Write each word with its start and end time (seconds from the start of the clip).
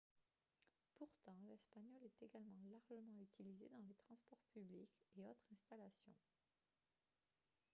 pourtant 0.97 1.37
l'espagnol 1.47 2.01
est 2.03 2.23
également 2.25 2.57
largement 2.71 3.19
utilisé 3.19 3.69
dans 3.69 3.83
les 3.87 3.93
transports 3.93 4.41
publics 4.51 4.89
et 5.15 5.23
autres 5.23 5.45
installations 5.53 6.15